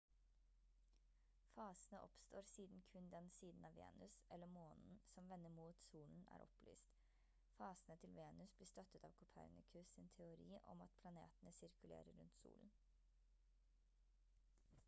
[1.55, 6.45] fasene oppstår siden kun den siden av venus eller månen som vender mot solen er
[6.47, 7.05] opplyst.
[7.59, 12.73] fasene til venus blir støttet av copernicus sin teori om at planetene sirkulerer rundt solen